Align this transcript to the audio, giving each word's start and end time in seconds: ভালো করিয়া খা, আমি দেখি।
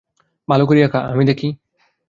ভালো 0.47 0.63
করিয়া 0.65 0.87
খা, 0.87 0.99
আমি 1.13 1.23
দেখি। 1.25 1.47